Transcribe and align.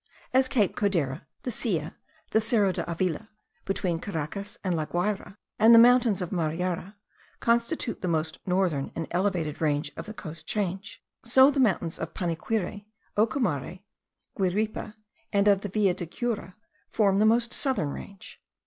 As 0.33 0.47
Cape 0.47 0.75
Codera, 0.75 1.27
the 1.43 1.51
Silla, 1.51 1.95
the 2.31 2.41
Cerro 2.41 2.71
de 2.71 2.81
Avila 2.89 3.29
between 3.65 3.99
Caracas 3.99 4.57
and 4.63 4.75
La 4.75 4.85
Guayra, 4.87 5.37
and 5.59 5.75
the 5.75 5.77
mountains 5.77 6.23
of 6.23 6.31
Mariara, 6.31 6.95
constitute 7.39 8.01
the 8.01 8.07
most 8.07 8.39
northern 8.47 8.91
and 8.95 9.05
elevated 9.11 9.61
range 9.61 9.91
of 9.95 10.07
the 10.07 10.13
coast 10.15 10.47
chain; 10.47 10.81
so 11.23 11.51
the 11.51 11.59
mountains 11.59 11.99
of 11.99 12.15
Panaquire, 12.15 12.83
Ocumare, 13.15 13.83
Guiripa, 14.35 14.95
and 15.31 15.47
of 15.47 15.61
the 15.61 15.69
Villa 15.69 15.93
de 15.93 16.07
Cura, 16.07 16.55
form 16.89 17.19
the 17.19 17.23
most 17.27 17.53
southern 17.53 17.89
range. 17.89 18.41